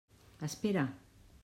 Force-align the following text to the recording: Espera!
Espera! 0.47 0.85